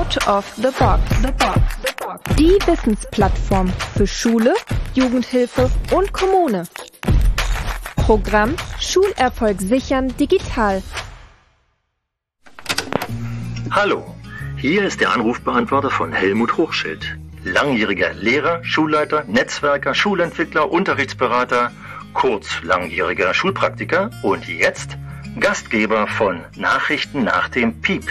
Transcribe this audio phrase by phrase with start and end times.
[0.00, 1.02] Out of the Box.
[1.20, 1.32] The
[1.98, 2.36] Box.
[2.38, 4.54] Die Wissensplattform für Schule,
[4.94, 6.62] Jugendhilfe und Kommune.
[7.96, 10.82] Programm Schulerfolg sichern digital.
[13.70, 14.02] Hallo,
[14.56, 17.18] hier ist der Anrufbeantworter von Helmut Hochschild.
[17.44, 21.72] Langjähriger Lehrer, Schulleiter, Netzwerker, Schulentwickler, Unterrichtsberater,
[22.14, 24.96] kurz langjähriger Schulpraktiker und jetzt
[25.38, 28.04] Gastgeber von Nachrichten nach dem Piep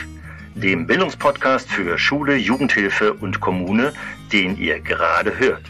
[0.59, 3.93] dem Bildungspodcast für Schule, Jugendhilfe und Kommune,
[4.33, 5.63] den ihr gerade hört.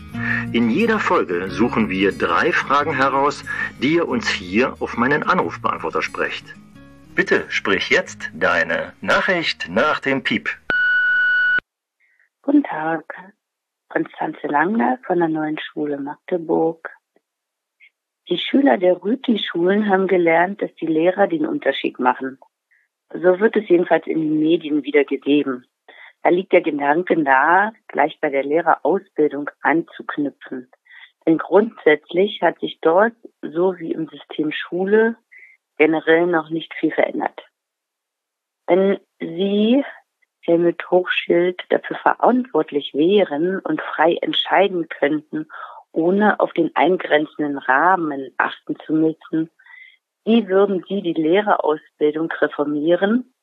[0.51, 3.43] In jeder Folge suchen wir drei Fragen heraus,
[3.81, 6.55] die ihr uns hier auf meinen Anrufbeantworter sprecht.
[7.13, 10.49] Bitte sprich jetzt deine Nachricht nach dem Piep.
[12.41, 13.03] Guten Tag,
[13.89, 16.89] Konstanze Langner von der neuen Schule Magdeburg.
[18.27, 22.39] Die Schüler der Rüti-Schulen haben gelernt, dass die Lehrer den Unterschied machen.
[23.11, 25.65] So wird es jedenfalls in den Medien wiedergegeben.
[26.21, 30.69] Da liegt der Gedanke nahe, gleich bei der Lehrerausbildung anzuknüpfen.
[31.25, 35.15] Denn grundsätzlich hat sich dort, so wie im System Schule,
[35.77, 37.41] generell noch nicht viel verändert.
[38.67, 39.83] Wenn Sie,
[40.41, 45.47] Helmut Hochschild, dafür verantwortlich wären und frei entscheiden könnten,
[45.91, 49.49] ohne auf den eingrenzenden Rahmen achten zu müssen,
[50.29, 53.33] wie würden Sie die Lehrerausbildung reformieren?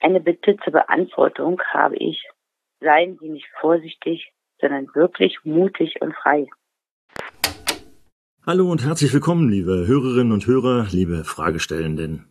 [0.00, 2.22] Eine Bitte zur Beantwortung habe ich.
[2.80, 6.46] Seien Sie nicht vorsichtig, sondern wirklich mutig und frei.
[8.44, 12.30] Hallo und herzlich willkommen, liebe Hörerinnen und Hörer, liebe Fragestellenden.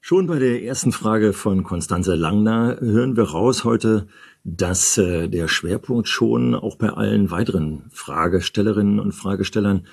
[0.00, 4.08] Schon bei der ersten Frage von Konstanze Langner hören wir raus heute,
[4.42, 9.86] dass äh, der Schwerpunkt schon auch bei allen weiteren Fragestellerinnen und Fragestellern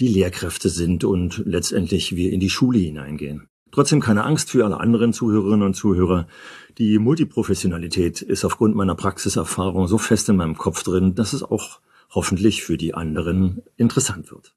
[0.00, 3.48] die Lehrkräfte sind und letztendlich wir in die Schule hineingehen.
[3.70, 6.26] Trotzdem keine Angst für alle anderen Zuhörerinnen und Zuhörer.
[6.78, 11.80] Die Multiprofessionalität ist aufgrund meiner Praxiserfahrung so fest in meinem Kopf drin, dass es auch
[12.10, 14.54] hoffentlich für die anderen interessant wird.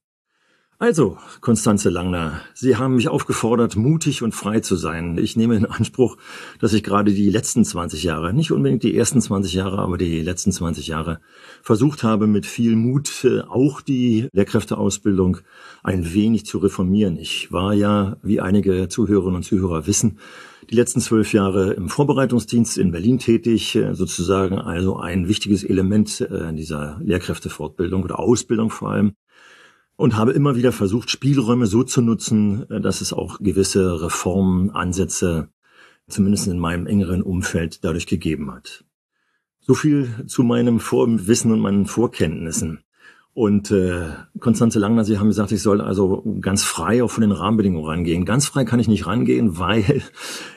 [0.81, 5.19] Also, Konstanze Langner, Sie haben mich aufgefordert, mutig und frei zu sein.
[5.19, 6.17] Ich nehme in Anspruch,
[6.59, 10.23] dass ich gerade die letzten 20 Jahre, nicht unbedingt die ersten 20 Jahre, aber die
[10.23, 11.19] letzten 20 Jahre
[11.61, 15.37] versucht habe, mit viel Mut äh, auch die Lehrkräfteausbildung
[15.83, 17.15] ein wenig zu reformieren.
[17.15, 20.17] Ich war ja, wie einige Zuhörerinnen und Zuhörer wissen,
[20.71, 26.21] die letzten zwölf Jahre im Vorbereitungsdienst in Berlin tätig, äh, sozusagen also ein wichtiges Element
[26.21, 29.13] äh, dieser Lehrkräftefortbildung oder Ausbildung vor allem
[30.01, 35.49] und habe immer wieder versucht, Spielräume so zu nutzen, äh, dass es auch gewisse Reformansätze,
[36.09, 38.83] zumindest in meinem engeren Umfeld, dadurch gegeben hat.
[39.59, 42.79] So viel zu meinem Vorwissen und meinen Vorkenntnissen.
[43.33, 47.31] Und äh, Konstanze Langner, Sie haben gesagt, ich soll also ganz frei auch von den
[47.31, 48.25] Rahmenbedingungen rangehen.
[48.25, 50.01] Ganz frei kann ich nicht rangehen, weil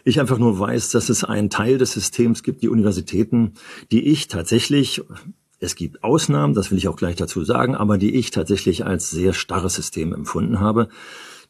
[0.05, 3.53] ich einfach nur weiß, dass es einen Teil des Systems gibt, die Universitäten,
[3.93, 5.03] die ich tatsächlich
[5.65, 9.11] es gibt Ausnahmen, das will ich auch gleich dazu sagen, aber die ich tatsächlich als
[9.11, 10.89] sehr starres System empfunden habe,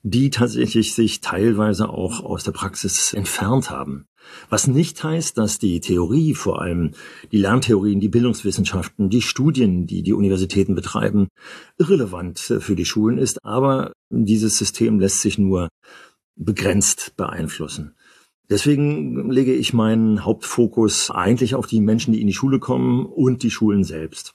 [0.02, 4.06] die tatsächlich sich teilweise auch aus der Praxis entfernt haben.
[4.48, 6.92] Was nicht heißt, dass die Theorie, vor allem
[7.32, 11.28] die Lerntheorien, die Bildungswissenschaften, die Studien, die die Universitäten betreiben,
[11.78, 15.68] irrelevant für die Schulen ist, aber dieses System lässt sich nur
[16.36, 17.94] begrenzt beeinflussen.
[18.50, 23.42] Deswegen lege ich meinen Hauptfokus eigentlich auf die Menschen, die in die Schule kommen und
[23.42, 24.34] die Schulen selbst.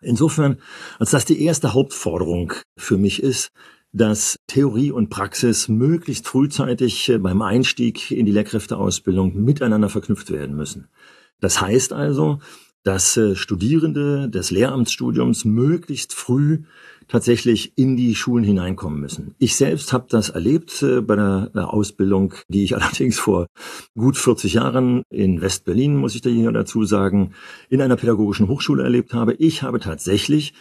[0.00, 0.58] Insofern,
[0.98, 3.50] als das die erste Hauptforderung für mich ist,
[3.92, 10.88] dass Theorie und Praxis möglichst frühzeitig beim Einstieg in die Lehrkräfteausbildung miteinander verknüpft werden müssen.
[11.40, 12.40] Das heißt also,
[12.82, 16.62] dass äh, Studierende des Lehramtsstudiums möglichst früh
[17.08, 19.34] tatsächlich in die Schulen hineinkommen müssen.
[19.38, 23.46] Ich selbst habe das erlebt äh, bei der, der Ausbildung, die ich allerdings vor
[23.96, 27.32] gut 40 Jahren in Westberlin, muss ich da hier dazu sagen,
[27.68, 29.34] in einer pädagogischen Hochschule erlebt habe.
[29.34, 30.54] Ich habe tatsächlich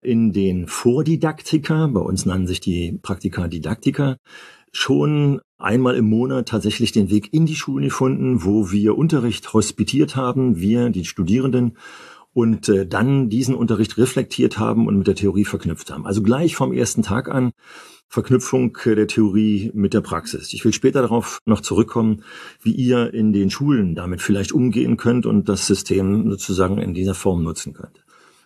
[0.00, 4.16] in den Vordidaktika, bei uns nannten sich die Praktika Didaktika,
[4.72, 10.16] schon einmal im Monat tatsächlich den Weg in die Schulen gefunden, wo wir Unterricht hospitiert
[10.16, 11.76] haben, wir, die Studierenden,
[12.34, 16.06] und äh, dann diesen Unterricht reflektiert haben und mit der Theorie verknüpft haben.
[16.06, 17.52] Also gleich vom ersten Tag an
[18.08, 20.52] Verknüpfung der Theorie mit der Praxis.
[20.52, 22.24] Ich will später darauf noch zurückkommen,
[22.60, 27.14] wie ihr in den Schulen damit vielleicht umgehen könnt und das System sozusagen in dieser
[27.14, 28.04] Form nutzen könnt.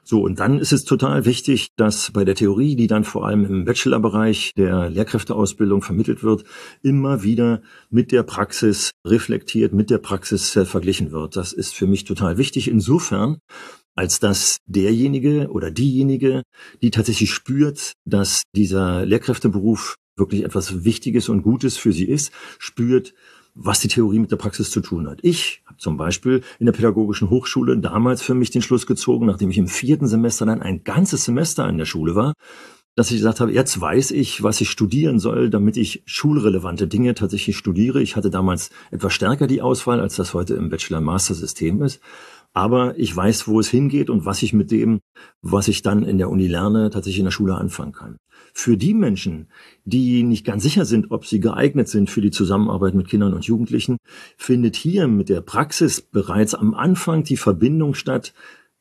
[0.09, 3.45] So, und dann ist es total wichtig, dass bei der Theorie, die dann vor allem
[3.45, 6.45] im Bachelorbereich der Lehrkräfteausbildung vermittelt wird,
[6.81, 7.61] immer wieder
[7.91, 11.35] mit der Praxis reflektiert, mit der Praxis äh, verglichen wird.
[11.35, 12.69] Das ist für mich total wichtig.
[12.69, 13.39] Insofern,
[13.97, 16.43] als dass derjenige oder diejenige,
[16.83, 23.15] die tatsächlich spürt, dass dieser Lehrkräfteberuf wirklich etwas Wichtiges und Gutes für sie ist, spürt,
[23.55, 25.21] was die Theorie mit der Praxis zu tun hat.
[25.23, 29.51] Ich habe zum Beispiel in der Pädagogischen Hochschule damals für mich den Schluss gezogen, nachdem
[29.51, 32.35] ich im vierten Semester dann ein ganzes Semester an der Schule war,
[32.97, 37.15] dass ich gesagt habe, jetzt weiß ich, was ich studieren soll, damit ich schulrelevante Dinge
[37.15, 38.01] tatsächlich studiere.
[38.01, 42.01] Ich hatte damals etwas stärker die Auswahl, als das heute im Bachelor-Master-System ist.
[42.57, 45.01] Aber ich weiß, wo es hingeht und was ich mit dem,
[45.43, 48.17] was ich dann in der Uni lerne, tatsächlich in der Schule anfangen kann.
[48.55, 49.49] Für die Menschen,
[49.85, 53.45] die nicht ganz sicher sind, ob sie geeignet sind für die Zusammenarbeit mit Kindern und
[53.45, 53.99] Jugendlichen,
[54.39, 58.33] findet hier mit der Praxis bereits am Anfang die Verbindung statt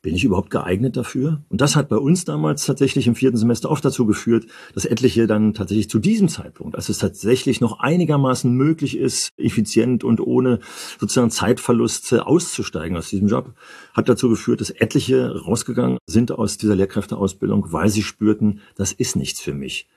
[0.05, 1.41] bin ich überhaupt geeignet dafür?
[1.49, 5.25] Und das hat bei uns damals tatsächlich im vierten Semester oft dazu geführt, dass etliche
[5.25, 10.59] dann tatsächlich zu diesem Zeitpunkt, als es tatsächlich noch einigermaßen möglich ist, effizient und ohne
[10.99, 13.55] sozusagen Zeitverluste auszusteigen aus diesem Job,
[13.95, 19.15] hat dazu geführt, dass etliche rausgegangen sind aus dieser Lehrkräfteausbildung, weil sie spürten, das ist
[19.15, 19.87] nichts für mich.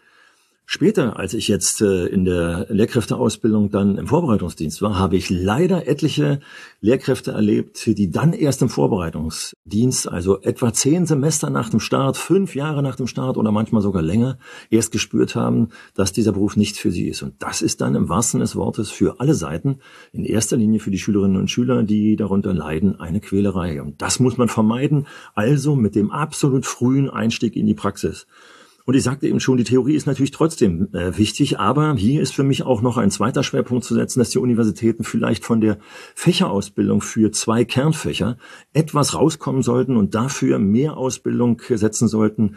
[0.71, 5.89] Später, als ich jetzt äh, in der Lehrkräfteausbildung dann im Vorbereitungsdienst war, habe ich leider
[5.89, 6.41] etliche
[6.83, 12.55] Lehrkräfte erlebt, die dann erst im Vorbereitungsdienst, also etwa zehn Semester nach dem Start, fünf
[12.55, 14.39] Jahre nach dem Start oder manchmal sogar länger,
[14.69, 17.23] erst gespürt haben, dass dieser Beruf nichts für sie ist.
[17.23, 19.79] Und das ist dann im wahrsten des Wortes für alle Seiten,
[20.13, 23.81] in erster Linie für die Schülerinnen und Schüler, die darunter leiden, eine Quälerei.
[23.81, 28.27] Und das muss man vermeiden, also mit dem absolut frühen Einstieg in die Praxis.
[28.89, 32.33] Und ich sagte eben schon, die Theorie ist natürlich trotzdem äh, wichtig, aber hier ist
[32.33, 35.77] für mich auch noch ein zweiter Schwerpunkt zu setzen, dass die Universitäten vielleicht von der
[36.15, 38.39] Fächerausbildung für zwei Kernfächer
[38.73, 42.57] etwas rauskommen sollten und dafür mehr Ausbildung setzen sollten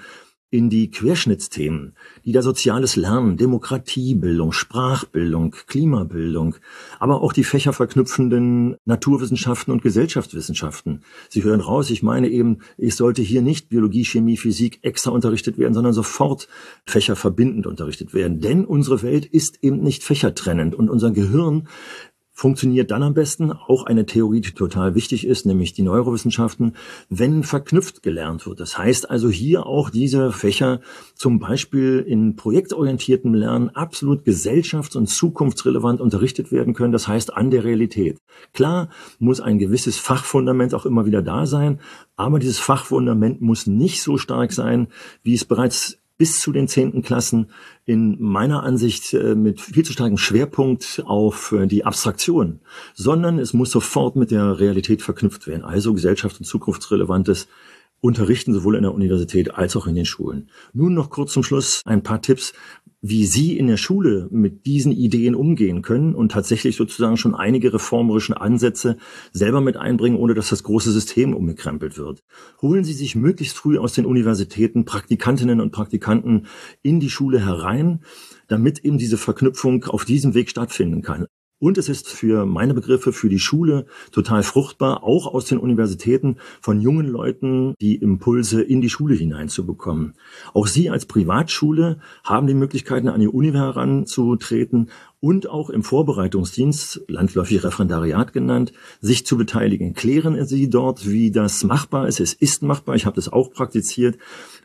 [0.51, 1.95] in die Querschnittsthemen,
[2.25, 6.55] die da soziales Lernen, Demokratiebildung, Sprachbildung, Klimabildung,
[6.99, 11.03] aber auch die fächerverknüpfenden Naturwissenschaften und Gesellschaftswissenschaften.
[11.29, 15.57] Sie hören raus, ich meine eben, es sollte hier nicht Biologie, Chemie, Physik extra unterrichtet
[15.57, 16.49] werden, sondern sofort
[16.85, 18.41] fächerverbindend unterrichtet werden.
[18.41, 21.69] Denn unsere Welt ist eben nicht fächertrennend und unser Gehirn
[22.41, 26.75] funktioniert dann am besten, auch eine Theorie, die total wichtig ist, nämlich die Neurowissenschaften,
[27.07, 28.59] wenn verknüpft gelernt wird.
[28.59, 30.79] Das heißt also hier auch diese Fächer
[31.13, 37.51] zum Beispiel in projektorientiertem Lernen absolut gesellschafts- und zukunftsrelevant unterrichtet werden können, das heißt an
[37.51, 38.17] der Realität.
[38.53, 38.89] Klar
[39.19, 41.79] muss ein gewisses Fachfundament auch immer wieder da sein,
[42.15, 44.87] aber dieses Fachfundament muss nicht so stark sein,
[45.21, 47.47] wie es bereits bis zu den zehnten Klassen
[47.83, 52.59] in meiner Ansicht äh, mit viel zu starkem Schwerpunkt auf äh, die Abstraktion,
[52.93, 55.63] sondern es muss sofort mit der Realität verknüpft werden.
[55.63, 57.47] Also gesellschafts- und zukunftsrelevantes
[58.01, 60.51] Unterrichten sowohl in der Universität als auch in den Schulen.
[60.73, 62.53] Nun noch kurz zum Schluss ein paar Tipps,
[63.01, 67.73] wie Sie in der Schule mit diesen Ideen umgehen können und tatsächlich sozusagen schon einige
[67.73, 68.97] reformerischen Ansätze
[69.31, 72.23] selber mit einbringen, ohne dass das große System umgekrempelt wird.
[72.61, 76.45] Holen Sie sich möglichst früh aus den Universitäten Praktikantinnen und Praktikanten
[76.83, 78.01] in die Schule herein,
[78.47, 81.25] damit eben diese Verknüpfung auf diesem Weg stattfinden kann.
[81.61, 86.37] Und es ist für meine Begriffe, für die Schule total fruchtbar, auch aus den Universitäten
[86.59, 90.15] von jungen Leuten die Impulse in die Schule hineinzubekommen.
[90.55, 97.01] Auch Sie als Privatschule haben die Möglichkeiten, an die Uni heranzutreten und auch im Vorbereitungsdienst,
[97.07, 99.93] landläufig Referendariat genannt, sich zu beteiligen.
[99.93, 102.19] Klären Sie dort, wie das machbar ist.
[102.19, 104.17] Es ist machbar, ich habe das auch praktiziert.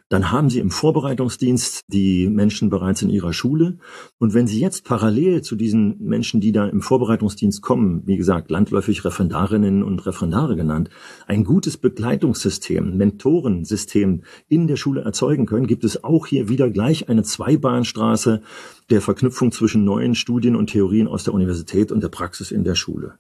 [0.09, 3.79] Dann haben Sie im Vorbereitungsdienst die Menschen bereits in Ihrer Schule.
[4.19, 8.49] Und wenn Sie jetzt parallel zu diesen Menschen, die da im Vorbereitungsdienst kommen, wie gesagt,
[8.49, 10.91] landläufig Referendarinnen und Referendare genannt,
[11.27, 17.09] ein gutes Begleitungssystem, Mentorensystem in der Schule erzeugen können, gibt es auch hier wieder gleich
[17.09, 18.43] eine Zweibahnstraße
[18.91, 22.77] der Verknüpfung zwischen neuen Studien und Theorien aus der Universität und der Praxis in der
[22.77, 23.19] Schule.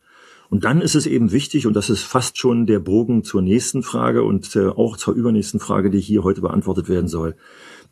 [0.51, 3.83] Und dann ist es eben wichtig, und das ist fast schon der Bogen zur nächsten
[3.83, 7.37] Frage und äh, auch zur übernächsten Frage, die hier heute beantwortet werden soll.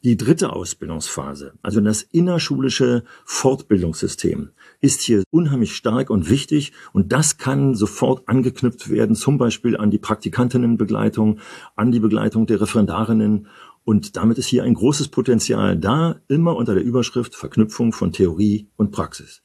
[0.04, 4.50] Die dritte Ausbildungsphase, also das innerschulische Fortbildungssystem,
[4.82, 9.90] ist hier unheimlich stark und wichtig und das kann sofort angeknüpft werden, zum Beispiel an
[9.90, 11.38] die Praktikantinnenbegleitung,
[11.75, 13.46] an die Begleitung der Referendarinnen
[13.84, 18.68] und damit ist hier ein großes Potenzial da, immer unter der Überschrift Verknüpfung von Theorie
[18.76, 19.43] und Praxis.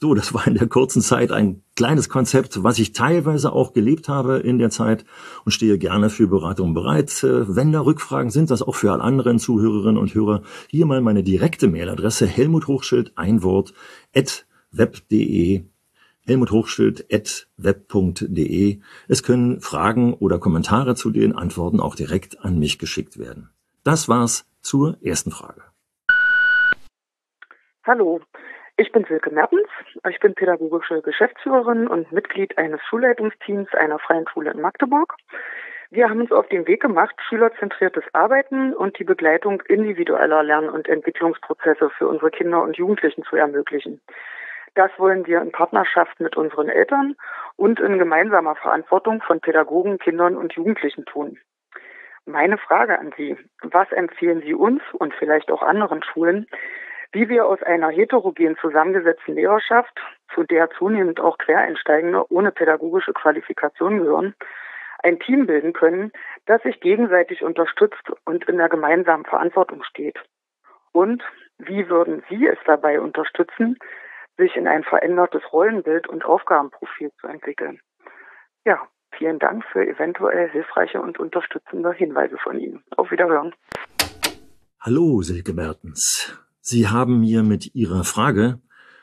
[0.00, 4.08] So, das war in der kurzen Zeit ein kleines Konzept, was ich teilweise auch gelebt
[4.08, 5.04] habe in der Zeit
[5.44, 7.22] und stehe gerne für Beratungen bereit.
[7.22, 11.00] Äh, wenn da Rückfragen sind, das auch für alle anderen Zuhörerinnen und Hörer, hier mal
[11.00, 13.72] meine direkte Mailadresse Helmut Hochschild, ein Wort,
[14.14, 15.64] at web.de
[16.26, 18.80] Helmut Hochschild at web.de.
[19.08, 23.50] Es können Fragen oder Kommentare zu den Antworten auch direkt an mich geschickt werden.
[23.84, 25.62] Das war's zur ersten Frage.
[27.86, 28.22] Hallo,
[28.76, 29.68] ich bin Silke Mertens.
[30.08, 35.14] Ich bin pädagogische Geschäftsführerin und Mitglied eines Schulleitungsteams einer freien Schule in Magdeburg.
[35.90, 40.88] Wir haben uns auf den Weg gemacht, schülerzentriertes Arbeiten und die Begleitung individueller Lern- und
[40.88, 44.00] Entwicklungsprozesse für unsere Kinder und Jugendlichen zu ermöglichen.
[44.74, 47.14] Das wollen wir in Partnerschaft mit unseren Eltern
[47.54, 51.38] und in gemeinsamer Verantwortung von Pädagogen, Kindern und Jugendlichen tun.
[52.26, 56.46] Meine Frage an Sie, was empfehlen Sie uns und vielleicht auch anderen Schulen,
[57.14, 59.98] wie wir aus einer heterogen zusammengesetzten Lehrerschaft,
[60.34, 64.34] zu der zunehmend auch Quereinsteigende ohne pädagogische Qualifikation gehören,
[65.02, 66.12] ein Team bilden können,
[66.46, 70.18] das sich gegenseitig unterstützt und in der gemeinsamen Verantwortung steht?
[70.92, 71.22] Und
[71.58, 73.78] wie würden Sie es dabei unterstützen,
[74.36, 77.80] sich in ein verändertes Rollenbild und Aufgabenprofil zu entwickeln?
[78.64, 78.80] Ja,
[79.16, 82.82] vielen Dank für eventuell hilfreiche und unterstützende Hinweise von Ihnen.
[82.96, 83.54] Auf Wiederhören.
[84.80, 86.43] Hallo, Silke Mertens.
[86.66, 88.58] Sie haben mir mit Ihrer Frage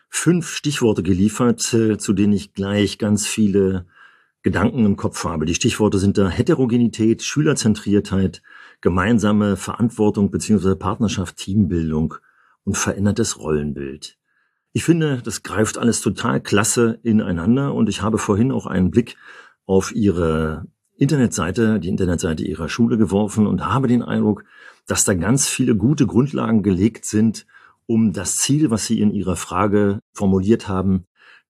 [0.09, 3.85] fünf Stichworte geliefert, äh, zu denen ich gleich ganz viele
[4.41, 5.45] Gedanken im Kopf habe.
[5.45, 8.41] Die Stichworte sind da Heterogenität, Schülerzentriertheit,
[8.81, 10.73] gemeinsame Verantwortung bzw.
[10.73, 12.15] Partnerschaft, Teambildung
[12.63, 14.17] und verändertes Rollenbild.
[14.73, 19.17] Ich finde, das greift alles total klasse ineinander und ich habe vorhin auch einen Blick
[19.67, 20.65] auf Ihre
[20.97, 24.45] Internetseite, die Internetseite Ihrer Schule geworfen und habe den Eindruck,
[24.87, 27.45] dass da ganz viele gute Grundlagen gelegt sind,
[27.85, 31.05] um das Ziel, was Sie in Ihrer Frage formuliert haben,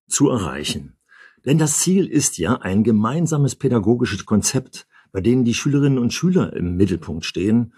[0.08, 0.96] zu erreichen.
[1.44, 6.52] Denn das Ziel ist ja ein gemeinsames pädagogisches Konzept, bei dem die Schülerinnen und Schüler
[6.54, 7.74] im Mittelpunkt stehen,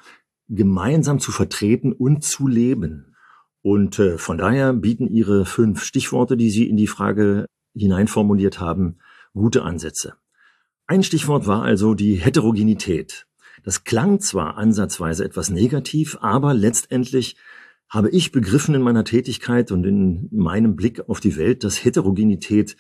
[0.49, 3.15] gemeinsam zu vertreten und zu leben.
[3.63, 8.99] Und äh, von daher bieten Ihre fünf Stichworte, die Sie in die Frage hineinformuliert haben,
[9.33, 10.15] gute Ansätze.
[10.87, 13.27] Ein Stichwort war also die Heterogenität.
[13.63, 17.37] Das klang zwar ansatzweise etwas negativ, aber letztendlich
[17.95, 22.77] habe ich begriffen in meiner Tätigkeit und in meinem Blick auf die Welt, dass Heterogenität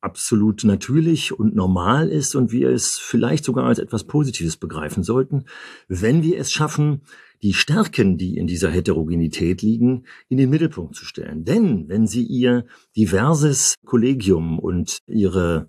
[0.00, 5.44] absolut natürlich und normal ist und wir es vielleicht sogar als etwas Positives begreifen sollten,
[5.88, 7.02] wenn wir es schaffen,
[7.42, 11.44] die Stärken, die in dieser Heterogenität liegen, in den Mittelpunkt zu stellen.
[11.44, 12.64] Denn wenn Sie Ihr
[12.96, 15.68] diverses Kollegium und Ihre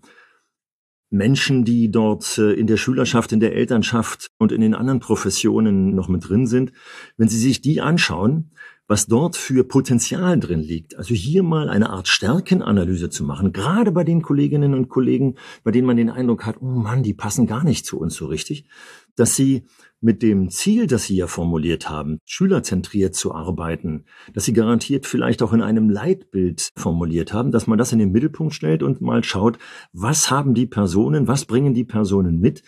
[1.10, 5.96] Menschen, die dort äh, in der Schülerschaft, in der Elternschaft und in den anderen Professionen
[5.96, 6.72] noch mit drin sind,
[7.18, 8.52] wenn Sie sich die anschauen,
[8.88, 10.98] was dort für Potenzial drin liegt.
[10.98, 15.72] Also hier mal eine Art Stärkenanalyse zu machen, gerade bei den Kolleginnen und Kollegen, bei
[15.72, 18.68] denen man den Eindruck hat, oh Mann, die passen gar nicht zu uns so richtig,
[19.15, 19.65] dass sie
[20.01, 25.42] mit dem Ziel, das Sie ja formuliert haben, schülerzentriert zu arbeiten, dass Sie garantiert vielleicht
[25.42, 29.24] auch in einem Leitbild formuliert haben, dass man das in den Mittelpunkt stellt und mal
[29.24, 29.58] schaut,
[29.94, 32.62] was haben die Personen, was bringen die Personen mit,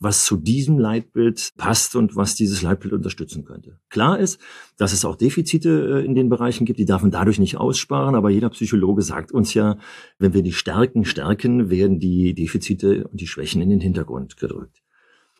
[0.00, 3.78] was zu diesem Leitbild passt und was dieses Leitbild unterstützen könnte.
[3.90, 4.40] Klar ist,
[4.78, 8.14] dass es auch Defizite äh, in den Bereichen gibt, die darf man dadurch nicht aussparen,
[8.14, 9.76] aber jeder Psychologe sagt uns ja,
[10.18, 14.82] wenn wir die Stärken stärken, werden die Defizite und die Schwächen in den Hintergrund gedrückt.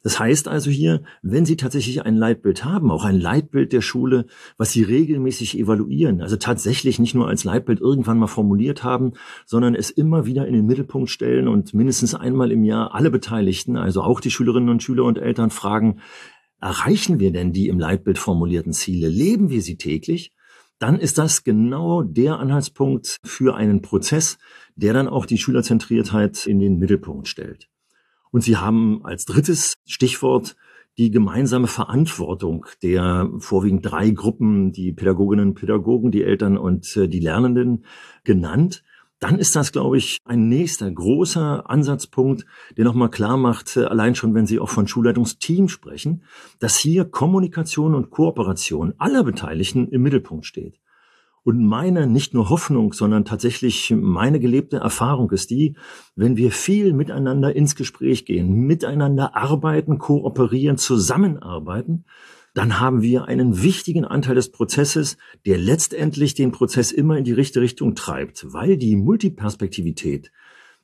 [0.02, 4.26] Das heißt also hier, wenn Sie tatsächlich ein Leitbild haben, auch ein Leitbild der Schule,
[4.56, 9.12] was Sie regelmäßig evaluieren, also tatsächlich nicht nur als Leitbild irgendwann mal formuliert haben,
[9.44, 13.76] sondern es immer wieder in den Mittelpunkt stellen und mindestens einmal im Jahr alle Beteiligten,
[13.76, 16.00] also auch die Schülerinnen und Schüler und Eltern fragen,
[16.60, 19.08] erreichen wir denn die im Leitbild formulierten Ziele?
[19.08, 20.32] Leben wir sie täglich?
[20.78, 24.38] Dann ist das genau der Anhaltspunkt für einen Prozess,
[24.76, 27.68] der dann auch die Schülerzentriertheit in den Mittelpunkt stellt.
[28.30, 30.56] Und Sie haben als drittes Stichwort
[30.98, 37.08] die gemeinsame Verantwortung der vorwiegend drei Gruppen, die Pädagoginnen und Pädagogen, die Eltern und äh,
[37.08, 37.84] die Lernenden
[38.24, 38.82] genannt.
[39.18, 42.46] Dann ist das, glaube ich, ein nächster großer Ansatzpunkt,
[42.76, 46.22] der nochmal klar macht, äh, allein schon, wenn Sie auch von Schulleitungsteam sprechen,
[46.58, 50.80] dass hier Kommunikation und Kooperation aller Beteiligten im Mittelpunkt steht.
[51.42, 55.74] Und meine nicht nur Hoffnung, sondern tatsächlich meine gelebte Erfahrung ist die,
[56.14, 62.04] wenn wir viel miteinander ins Gespräch gehen, miteinander arbeiten, kooperieren, zusammenarbeiten,
[62.54, 65.16] dann haben wir einen wichtigen Anteil des Prozesses,
[65.46, 70.32] der letztendlich den Prozess immer in die richtige Richtung treibt, weil die Multiperspektivität,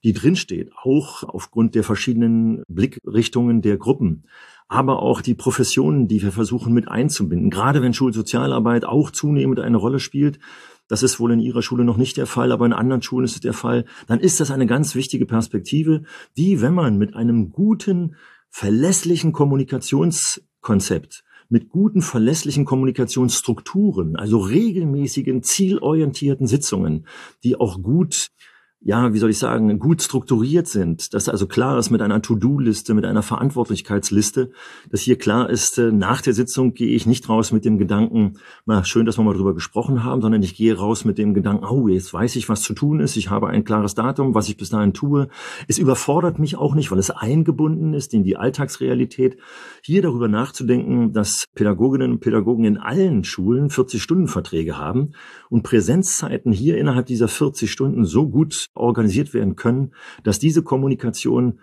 [0.05, 4.25] die drinsteht, auch aufgrund der verschiedenen Blickrichtungen der Gruppen,
[4.69, 7.51] aber auch die Professionen, die wir versuchen mit einzubinden.
[7.51, 10.39] Gerade wenn Schulsozialarbeit auch zunehmend eine Rolle spielt,
[10.89, 13.35] das ist wohl in Ihrer Schule noch nicht der Fall, aber in anderen Schulen ist
[13.35, 16.03] es der Fall, dann ist das eine ganz wichtige Perspektive,
[16.37, 18.17] die, wenn man mit einem guten,
[18.51, 27.07] verlässlichen Kommunikationskonzept mit guten, verlässlichen Kommunikationsstrukturen, also regelmäßigen, zielorientierten Sitzungen,
[27.45, 28.29] die auch gut
[28.87, 32.95] ja, wie soll ich sagen, gut strukturiert sind, dass also klar ist mit einer To-Do-Liste,
[32.95, 34.53] mit einer Verantwortlichkeitsliste,
[34.89, 38.35] dass hier klar ist, äh, nach der Sitzung gehe ich nicht raus mit dem Gedanken,
[38.65, 41.65] na, schön, dass wir mal drüber gesprochen haben, sondern ich gehe raus mit dem Gedanken,
[41.65, 44.57] oh, jetzt weiß ich, was zu tun ist, ich habe ein klares Datum, was ich
[44.57, 45.27] bis dahin tue.
[45.67, 49.37] Es überfordert mich auch nicht, weil es eingebunden ist in die Alltagsrealität,
[49.83, 55.11] hier darüber nachzudenken, dass Pädagoginnen und Pädagogen in allen Schulen 40-Stunden-Verträge haben
[55.51, 59.93] und Präsenzzeiten hier innerhalb dieser 40 Stunden so gut organisiert werden können,
[60.23, 61.61] dass diese Kommunikation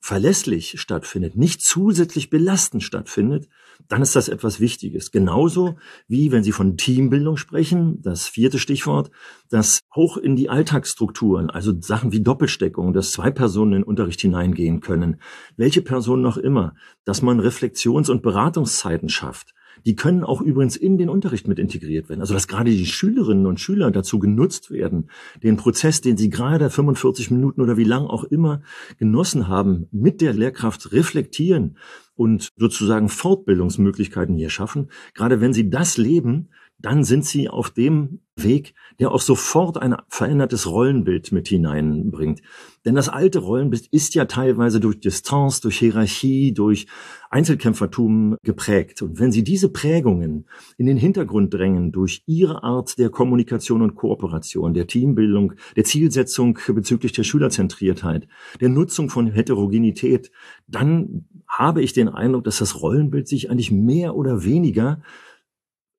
[0.00, 3.48] verlässlich stattfindet, nicht zusätzlich belastend stattfindet,
[3.88, 5.10] dann ist das etwas Wichtiges.
[5.10, 5.78] Genauso
[6.08, 9.10] wie, wenn Sie von Teambildung sprechen, das vierte Stichwort,
[9.50, 14.80] dass auch in die Alltagsstrukturen, also Sachen wie Doppelsteckung, dass zwei Personen in Unterricht hineingehen
[14.80, 15.20] können,
[15.56, 20.98] welche Person noch immer, dass man Reflexions- und Beratungszeiten schafft, die können auch übrigens in
[20.98, 22.20] den Unterricht mit integriert werden.
[22.20, 25.10] Also dass gerade die Schülerinnen und Schüler dazu genutzt werden,
[25.42, 28.62] den Prozess, den sie gerade 45 Minuten oder wie lang auch immer
[28.98, 31.76] genossen haben, mit der Lehrkraft reflektieren
[32.14, 34.90] und sozusagen Fortbildungsmöglichkeiten hier schaffen.
[35.14, 39.96] Gerade wenn sie das leben, dann sind sie auf dem Weg, der auch sofort ein
[40.08, 42.42] verändertes Rollenbild mit hineinbringt.
[42.84, 46.86] Denn das alte Rollenbild ist ja teilweise durch Distanz, durch Hierarchie, durch
[47.30, 49.02] Einzelkämpfertum geprägt.
[49.02, 50.46] Und wenn Sie diese Prägungen
[50.78, 56.58] in den Hintergrund drängen durch Ihre Art der Kommunikation und Kooperation, der Teambildung, der Zielsetzung
[56.68, 58.26] bezüglich der Schülerzentriertheit,
[58.60, 60.30] der Nutzung von Heterogenität,
[60.66, 65.02] dann habe ich den Eindruck, dass das Rollenbild sich eigentlich mehr oder weniger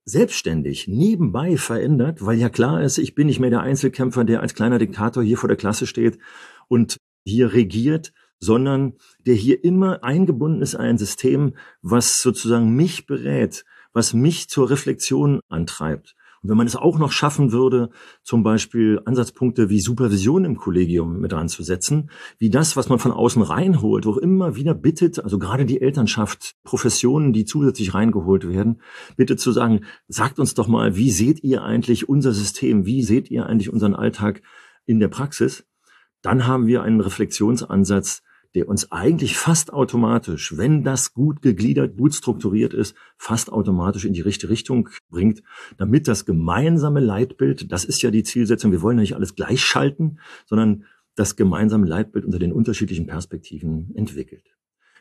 [0.06, 4.54] selbstständig nebenbei verändert, weil ja klar ist, ich bin nicht mehr der Einzelkämpfer, der als
[4.54, 6.18] kleiner Diktator hier vor der Klasse steht
[6.68, 13.64] und hier regiert, sondern der hier immer eingebunden ist ein System, was sozusagen mich berät,
[13.94, 16.16] was mich zur Reflexion antreibt.
[16.44, 17.92] Und wenn man es auch noch schaffen würde,
[18.24, 23.44] zum Beispiel Ansatzpunkte wie Supervision im Kollegium mit anzusetzen, wie das, was man von außen
[23.44, 28.82] reinholt, wo immer wieder bittet, also gerade die Elternschaft, Professionen, die zusätzlich reingeholt werden,
[29.18, 32.86] bittet zu sagen, sagt uns doch mal, wie seht ihr eigentlich unser System?
[32.86, 34.42] Wie seht ihr eigentlich unseren Alltag
[34.88, 35.68] in der Praxis?
[36.24, 38.24] Dann haben wir einen Reflexionsansatz,
[38.56, 44.14] der uns eigentlich fast automatisch, wenn das gut gegliedert, gut strukturiert ist, fast automatisch in
[44.14, 45.42] die richtige Richtung bringt,
[45.78, 50.20] damit das gemeinsame Leitbild, das ist ja die Zielsetzung, wir wollen ja nicht alles gleichschalten,
[50.46, 54.44] sondern das gemeinsame Leitbild unter den unterschiedlichen Perspektiven entwickelt.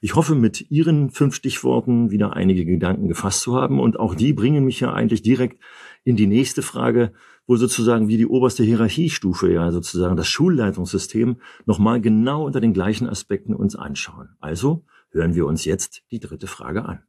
[0.02, 3.78] Ich hoffe, mit Ihren fünf Stichworten wieder einige Gedanken gefasst zu haben.
[3.78, 5.62] Und auch die bringen mich ja eigentlich direkt
[6.04, 7.12] in die nächste Frage,
[7.50, 13.08] wo sozusagen wie die oberste Hierarchiestufe ja sozusagen das Schulleitungssystem nochmal genau unter den gleichen
[13.08, 14.36] Aspekten uns anschauen.
[14.40, 17.02] Also hören wir uns jetzt die dritte Frage an.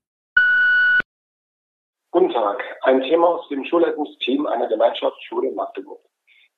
[2.10, 2.60] Guten Tag.
[2.82, 6.02] Ein Thema aus dem Schulleitungsteam einer Gemeinschaftsschule in Magdeburg.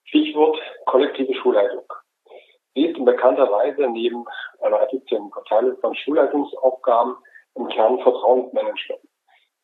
[0.05, 1.83] Stichwort kollektive Schulleitung.
[2.75, 4.23] Sie ist in bekannter Weise neben
[4.61, 7.15] einer effizienten Verteilung von Schulleitungsaufgaben
[7.55, 9.01] im Kern Vertrauensmanagement.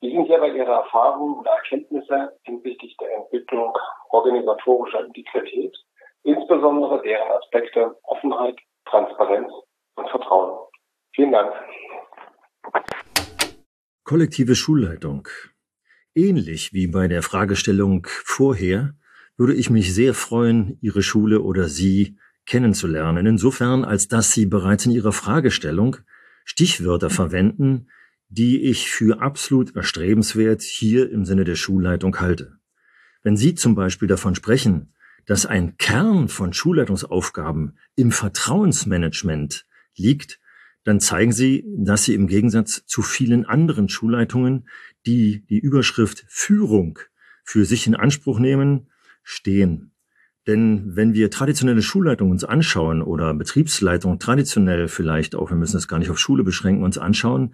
[0.02, 3.74] Wie sind hierbei Ihre Erfahrungen oder Erkenntnisse hinsichtlich der Entwicklung
[4.12, 5.76] organisatorischer Integrität,
[6.24, 9.52] insbesondere deren Aspekte Offenheit, Transparenz
[9.96, 10.58] und Vertrauen?
[11.14, 11.54] Vielen Dank.
[14.06, 15.28] Kollektive Schulleitung.
[16.16, 18.94] Ähnlich wie bei der Fragestellung vorher
[19.38, 24.86] würde ich mich sehr freuen, Ihre Schule oder Sie kennenzulernen, insofern als dass Sie bereits
[24.86, 25.98] in Ihrer Fragestellung
[26.46, 27.90] Stichwörter verwenden,
[28.30, 32.60] die ich für absolut erstrebenswert hier im Sinne der Schulleitung halte.
[33.24, 34.94] Wenn Sie zum Beispiel davon sprechen,
[35.26, 39.66] dass ein Kern von Schulleitungsaufgaben im Vertrauensmanagement
[39.96, 40.40] liegt,
[40.84, 44.70] dann zeigen Sie, dass Sie im Gegensatz zu vielen anderen Schulleitungen,
[45.06, 47.00] die die Überschrift Führung
[47.44, 48.90] für sich in Anspruch nehmen,
[49.24, 49.92] stehen.
[50.48, 55.88] Denn wenn wir traditionelle Schulleitung uns anschauen oder Betriebsleitung traditionell vielleicht auch, wir müssen es
[55.88, 57.54] gar nicht auf Schule beschränken, uns anschauen,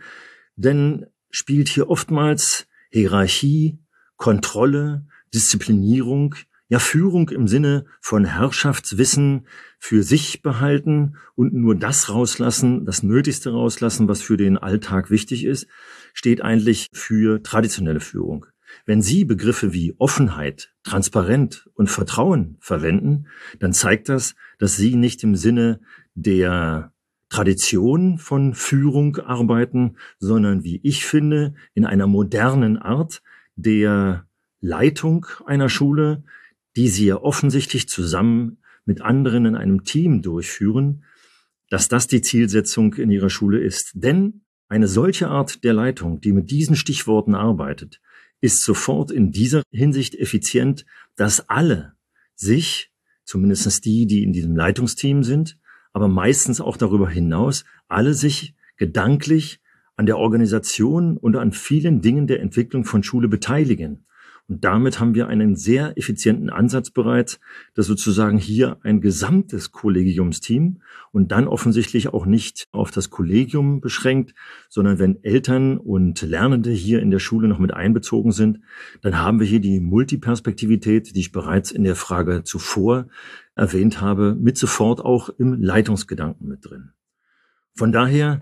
[0.56, 3.80] denn spielt hier oftmals Hierarchie,
[4.18, 6.36] Kontrolle, Disziplinierung,
[6.68, 13.52] ja Führung im Sinne von Herrschaftswissen für sich behalten und nur das rauslassen, das Nötigste
[13.52, 15.68] rauslassen, was für den Alltag wichtig ist,
[16.14, 18.48] steht eigentlich für traditionelle Führung.
[18.86, 23.28] Wenn Sie Begriffe wie Offenheit, Transparent und Vertrauen verwenden,
[23.60, 25.80] dann zeigt das, dass Sie nicht im Sinne
[26.16, 26.92] der
[27.30, 33.22] Tradition von Führung arbeiten, sondern wie ich finde, in einer modernen Art
[33.56, 34.28] der
[34.62, 36.24] Leitung einer Schule,
[36.76, 41.04] die Sie ja offensichtlich zusammen mit anderen in einem Team durchführen,
[41.70, 43.92] dass das die Zielsetzung in Ihrer Schule ist.
[43.96, 48.02] Denn eine solche Art der Leitung, die mit diesen Stichworten arbeitet,
[48.42, 50.86] ist sofort in dieser Hinsicht effizient,
[51.16, 51.94] dass alle
[52.36, 52.92] sich
[53.24, 55.58] zumindestens die, die in diesem Leitungsteam sind,
[55.96, 59.62] aber meistens auch darüber hinaus, alle sich gedanklich
[59.96, 64.06] an der Organisation und an vielen Dingen der Entwicklung von Schule beteiligen.
[64.48, 67.40] Und damit haben wir einen sehr effizienten Ansatz bereits,
[67.74, 70.82] dass sozusagen hier ein gesamtes Kollegiumsteam
[71.12, 74.36] und dann offensichtlich auch nicht auf das Kollegium beschränkt,
[74.70, 78.60] sondern wenn Eltern und Lernende hier in der Schule noch mit einbezogen sind,
[79.02, 83.08] dann haben wir hier die Multiperspektivität, die ich bereits in der Frage zuvor
[83.56, 86.92] erwähnt habe, mit sofort auch im Leitungsgedanken mit drin.
[87.74, 88.42] Von daher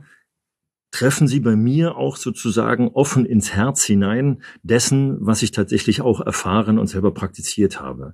[0.94, 6.22] treffen Sie bei mir auch sozusagen offen ins Herz hinein dessen, was ich tatsächlich auch
[6.22, 8.14] erfahren und selber praktiziert habe.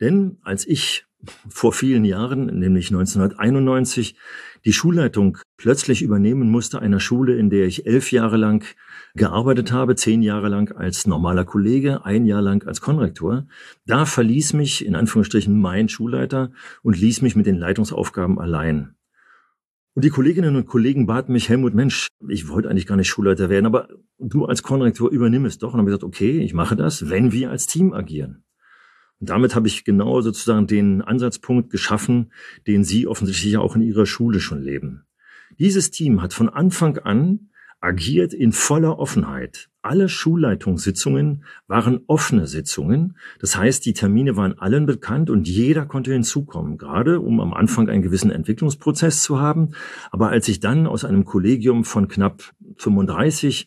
[0.00, 1.06] Denn als ich
[1.48, 4.16] vor vielen Jahren, nämlich 1991,
[4.64, 8.64] die Schulleitung plötzlich übernehmen musste einer Schule, in der ich elf Jahre lang
[9.14, 13.46] gearbeitet habe, zehn Jahre lang als normaler Kollege, ein Jahr lang als Konrektor,
[13.86, 16.50] da verließ mich in Anführungsstrichen mein Schulleiter
[16.82, 18.97] und ließ mich mit den Leitungsaufgaben allein.
[19.98, 23.50] Und die Kolleginnen und Kollegen baten mich, Helmut, Mensch, ich wollte eigentlich gar nicht Schulleiter
[23.50, 23.88] werden, aber
[24.20, 25.72] du als Konrektor übernimm es doch.
[25.74, 28.44] Und habe gesagt, okay, ich mache das, wenn wir als Team agieren.
[29.18, 32.30] Und damit habe ich genau sozusagen den Ansatzpunkt geschaffen,
[32.68, 35.02] den Sie offensichtlich auch in Ihrer Schule schon leben.
[35.58, 39.68] Dieses Team hat von Anfang an agiert in voller Offenheit.
[39.82, 43.16] Alle Schulleitungssitzungen waren offene Sitzungen.
[43.40, 47.88] Das heißt, die Termine waren allen bekannt und jeder konnte hinzukommen, gerade um am Anfang
[47.88, 49.70] einen gewissen Entwicklungsprozess zu haben.
[50.10, 53.66] Aber als ich dann aus einem Kollegium von knapp 35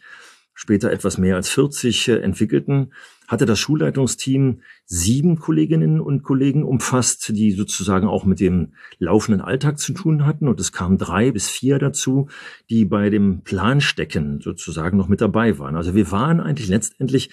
[0.61, 2.93] später etwas mehr als 40 äh, entwickelten,
[3.27, 9.79] hatte das Schulleitungsteam sieben Kolleginnen und Kollegen umfasst, die sozusagen auch mit dem laufenden Alltag
[9.79, 10.47] zu tun hatten.
[10.47, 12.27] Und es kamen drei bis vier dazu,
[12.69, 15.75] die bei dem Planstecken sozusagen noch mit dabei waren.
[15.75, 17.31] Also wir waren eigentlich letztendlich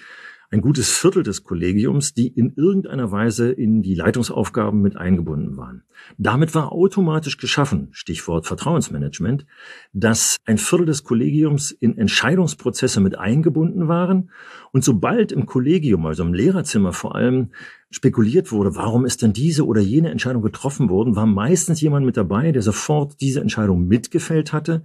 [0.51, 5.83] ein gutes Viertel des Kollegiums, die in irgendeiner Weise in die Leitungsaufgaben mit eingebunden waren.
[6.17, 9.45] Damit war automatisch geschaffen, Stichwort Vertrauensmanagement,
[9.93, 14.31] dass ein Viertel des Kollegiums in Entscheidungsprozesse mit eingebunden waren.
[14.71, 17.51] Und sobald im Kollegium, also im Lehrerzimmer vor allem,
[17.91, 22.17] spekuliert wurde, warum ist denn diese oder jene Entscheidung getroffen worden, war meistens jemand mit
[22.17, 24.83] dabei, der sofort diese Entscheidung mitgefällt hatte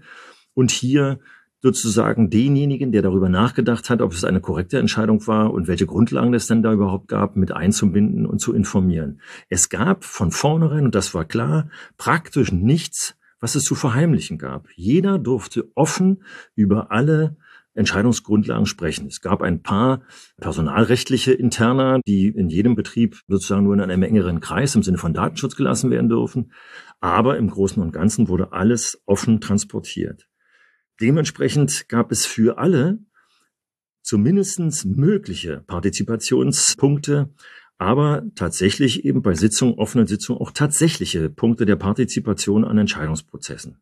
[0.54, 1.20] und hier
[1.64, 6.34] sozusagen denjenigen, der darüber nachgedacht hat, ob es eine korrekte Entscheidung war und welche Grundlagen
[6.34, 9.22] es denn da überhaupt gab, mit einzubinden und zu informieren.
[9.48, 14.68] Es gab von vornherein, und das war klar, praktisch nichts, was es zu verheimlichen gab.
[14.76, 16.22] Jeder durfte offen
[16.54, 17.38] über alle
[17.72, 19.06] Entscheidungsgrundlagen sprechen.
[19.06, 20.02] Es gab ein paar
[20.36, 25.14] personalrechtliche Interna, die in jedem Betrieb sozusagen nur in einem engeren Kreis im Sinne von
[25.14, 26.52] Datenschutz gelassen werden dürfen.
[27.00, 30.28] Aber im Großen und Ganzen wurde alles offen transportiert.
[31.00, 32.98] Dementsprechend gab es für alle
[34.02, 37.30] zumindestens mögliche Partizipationspunkte,
[37.78, 43.78] aber tatsächlich eben bei Sitzungen, offenen Sitzungen auch tatsächliche Punkte der Partizipation an Entscheidungsprozessen.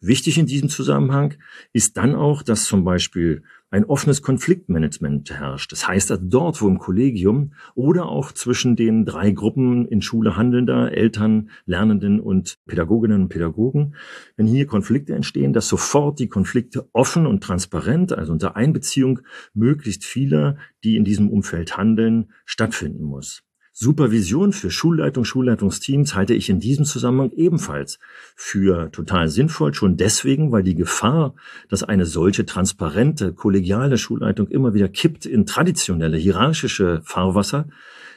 [0.00, 1.34] Wichtig in diesem Zusammenhang
[1.72, 3.42] ist dann auch, dass zum Beispiel
[3.74, 5.72] ein offenes Konfliktmanagement herrscht.
[5.72, 10.36] Das heißt, dass dort, wo im Kollegium oder auch zwischen den drei Gruppen in Schule
[10.36, 13.96] handelnder Eltern, Lernenden und Pädagoginnen und Pädagogen,
[14.36, 19.22] wenn hier Konflikte entstehen, dass sofort die Konflikte offen und transparent, also unter Einbeziehung
[19.54, 23.42] möglichst vieler, die in diesem Umfeld handeln, stattfinden muss.
[23.76, 27.98] Supervision für Schulleitung, Schulleitungsteams halte ich in diesem Zusammenhang ebenfalls
[28.36, 31.34] für total sinnvoll, schon deswegen, weil die Gefahr,
[31.68, 37.66] dass eine solche transparente, kollegiale Schulleitung immer wieder kippt in traditionelle, hierarchische Fahrwasser,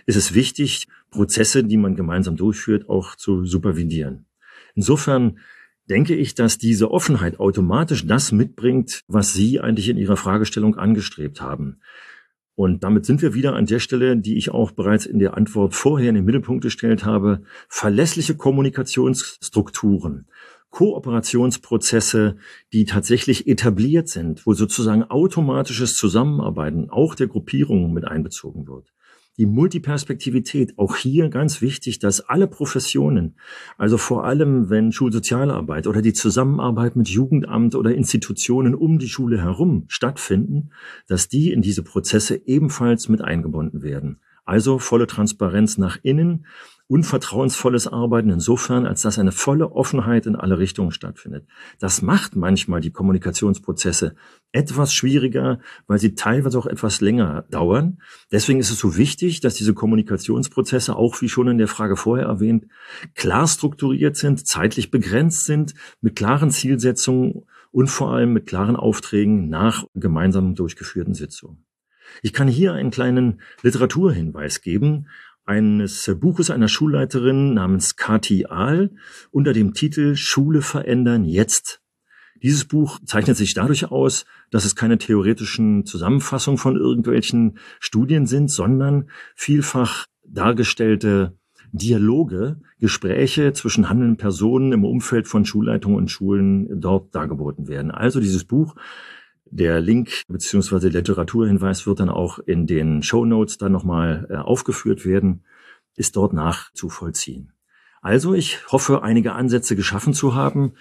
[0.06, 4.28] ist es wichtig, Prozesse, die man gemeinsam durchführt, auch zu supervidieren.
[4.76, 5.40] Insofern
[5.90, 11.42] denke ich, dass diese Offenheit automatisch das mitbringt, was Sie eigentlich in Ihrer Fragestellung angestrebt
[11.42, 11.80] haben.
[12.58, 15.76] Und damit sind wir wieder an der Stelle, die ich auch bereits in der Antwort
[15.76, 17.44] vorher in den Mittelpunkt gestellt habe.
[17.70, 20.26] Verlässliche Kommunikationsstrukturen,
[20.72, 22.38] Kooperationsprozesse,
[22.74, 28.92] die tatsächlich etabliert sind, wo sozusagen automatisches Zusammenarbeiten auch der Gruppierungen mit einbezogen wird
[29.38, 33.36] die Multiperspektivität, auch hier ganz wichtig, dass alle Professionen,
[33.78, 39.42] also vor allem wenn Schulsozialarbeit oder die Zusammenarbeit mit Jugendamt oder Institutionen um die Schule
[39.42, 40.72] herum stattfinden,
[41.08, 44.20] dass die in diese Prozesse ebenfalls mit eingebunden werden.
[44.46, 46.46] Also volle Transparenz nach innen
[46.88, 51.46] unvertrauensvolles Arbeiten insofern, als dass eine volle Offenheit in alle Richtungen stattfindet.
[51.80, 54.16] Das macht manchmal die Kommunikationsprozesse
[54.54, 58.02] etwas schwieriger, weil sie teilweise auch etwas länger dauern.
[58.32, 62.28] Deswegen ist es so wichtig, dass diese Kommunikationsprozesse auch, wie schon in der Frage vorher
[62.28, 62.68] erwähnt,
[63.16, 69.50] klar strukturiert sind, zeitlich begrenzt sind, mit klaren Zielsetzungen und vor allem mit klaren Aufträgen
[69.50, 71.66] nach gemeinsam durchgeführten Sitzungen.
[72.22, 75.08] Ich kann hier einen kleinen Literaturhinweis geben
[75.48, 78.92] eines Buches einer Schulleiterin namens Kati Ahl
[79.32, 81.82] unter dem Titel Schule verändern jetzt.
[82.44, 88.52] Dieses Buch zeichnet sich dadurch aus, dass es keine theoretischen Zusammenfassungen von irgendwelchen Studien sind,
[88.52, 91.38] sondern vielfach dargestellte
[91.72, 97.92] Dialoge, Gespräche zwischen handelnden Personen im Umfeld von Schulleitungen und Schulen dort dargeboten werden.
[97.92, 98.76] Also dieses Buch
[99.52, 105.06] der Link beziehungsweise Literaturhinweis wird dann auch in den Show Notes dann nochmal äh, aufgeführt
[105.06, 105.44] werden,
[105.96, 107.54] ist dort nachzuvollziehen.
[108.02, 110.74] Also ich hoffe, einige Ansätze geschaffen zu haben,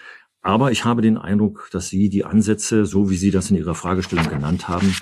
[0.42, 3.74] aber ich habe den Eindruck, dass Sie die Ansätze, so wie Sie das in Ihrer
[3.74, 4.94] Fragestellung genannt haben,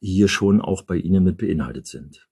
[0.00, 2.28] hier schon auch bei Ihnen mit beinhaltet sind.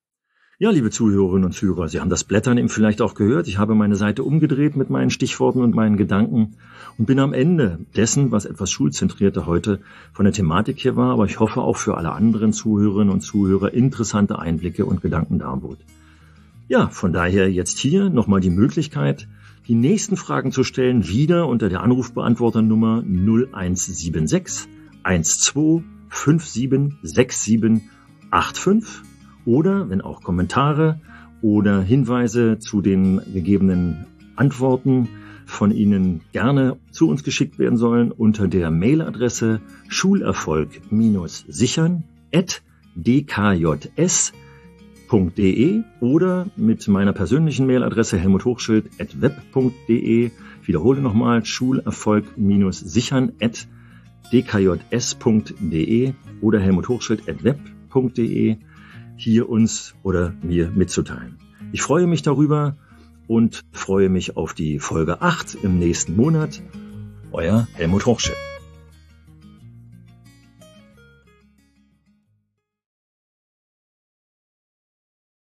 [0.59, 3.47] Ja, liebe Zuhörerinnen und Zuhörer, Sie haben das Blättern eben vielleicht auch gehört.
[3.47, 6.55] Ich habe meine Seite umgedreht mit meinen Stichworten und meinen Gedanken
[6.97, 9.81] und bin am Ende dessen, was etwas schulzentrierter heute
[10.15, 13.75] von der Thematik hier war, aber ich hoffe auch für alle anderen Zuhörerinnen und Zuhörer
[13.75, 15.77] interessante Einblicke und Gedanken darbot.
[16.69, 19.29] Ja, von daher jetzt hier nochmal die Möglichkeit,
[19.69, 24.71] die nächsten Fragen zu stellen, wieder unter der Anrufbeantworternummer 0176
[25.05, 25.83] 12
[26.47, 27.83] 57 67
[28.31, 29.16] 85
[29.47, 31.01] oder wenn auch Kommentare
[31.41, 34.05] oder Hinweise zu den gegebenen
[34.37, 35.09] Antworten
[35.47, 42.05] von Ihnen gerne zu uns geschickt werden sollen unter der Mailadresse schulerfolg-sichern
[42.35, 42.63] at
[42.97, 44.35] dkjs.de
[46.01, 50.27] oder mit meiner persönlichen Mailadresse helmuthochschild.web.de.
[50.27, 53.69] Ich wiederhole nochmal schulerfolg-sichern at
[54.33, 58.57] dkjs.de oder helmuthochschild.web.de
[59.17, 61.39] hier uns oder mir mitzuteilen.
[61.73, 62.77] Ich freue mich darüber
[63.27, 66.63] und freue mich auf die Folge 8 im nächsten Monat.
[67.33, 68.37] Euer Helmut Hochschild.